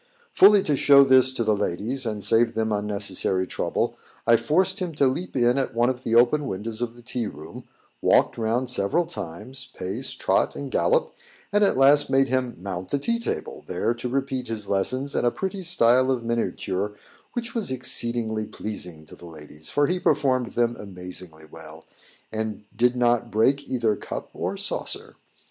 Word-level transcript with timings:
Fully 0.31 0.63
to 0.63 0.75
show 0.75 1.03
this 1.03 1.31
to 1.33 1.43
the 1.43 1.55
ladies, 1.55 2.07
and 2.07 2.23
save 2.23 2.55
them 2.55 2.71
unnecessary 2.71 3.45
trouble, 3.45 3.95
I 4.25 4.35
forced 4.35 4.79
him 4.79 4.95
to 4.95 5.05
leap 5.05 5.35
in 5.35 5.59
at 5.59 5.75
one 5.75 5.91
of 5.91 6.01
the 6.03 6.15
open 6.15 6.47
windows 6.47 6.81
of 6.81 6.95
the 6.95 7.03
tea 7.03 7.27
room, 7.27 7.65
walked 8.01 8.35
round 8.35 8.67
several 8.67 9.05
times, 9.05 9.69
pace, 9.77 10.13
trot, 10.13 10.55
and 10.55 10.71
gallop, 10.71 11.13
and 11.53 11.63
at 11.63 11.77
last 11.77 12.09
made 12.09 12.29
him 12.29 12.57
mount 12.59 12.89
the 12.89 12.97
tea 12.97 13.19
table, 13.19 13.63
there 13.67 13.93
to 13.93 14.09
repeat 14.09 14.47
his 14.47 14.67
lessons 14.67 15.13
in 15.15 15.23
a 15.23 15.29
pretty 15.29 15.61
style 15.61 16.09
of 16.09 16.23
miniature 16.23 16.95
which 17.33 17.53
was 17.53 17.69
exceedingly 17.69 18.45
pleasing 18.47 19.05
to 19.05 19.15
the 19.15 19.27
ladies, 19.27 19.69
for 19.69 19.85
he 19.85 19.99
performed 19.99 20.53
them 20.53 20.75
amazingly 20.77 21.45
well, 21.45 21.85
and 22.31 22.63
did 22.75 22.95
not 22.95 23.29
break 23.29 23.69
either 23.69 23.95
cup 23.95 24.31
or 24.33 24.57
saucer. 24.57 25.15